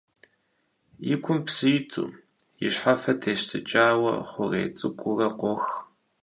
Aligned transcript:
И 1.13 1.15
кум 1.23 1.39
псы 1.45 1.67
иту, 1.77 2.05
и 2.65 2.67
щхьэфэр 2.73 3.17
тещтыкӀауэ, 3.21 4.13
хъурей 4.29 4.67
цӀыкӀуурэ 4.77 5.27
къох. 5.39 5.63